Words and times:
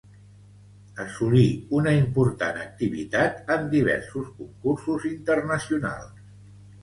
Assolí 1.01 1.43
una 1.79 1.91
important 1.97 2.57
activitat 2.63 3.53
en 3.57 3.69
diversos 3.75 4.33
concursos 4.41 5.05
internacionals. 5.13 6.27